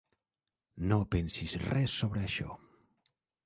No 0.93 0.97
pensis 1.17 1.55
res 1.67 1.95
sobre 2.01 2.27
això. 2.31 2.59